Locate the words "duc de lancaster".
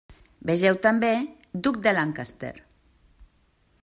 1.67-2.53